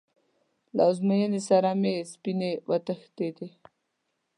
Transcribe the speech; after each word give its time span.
له 0.75 0.83
ازموینې 0.91 1.41
سره 1.49 1.69
مې 1.81 1.95
سپینې 2.11 2.51
وتښتېدې. 2.69 3.47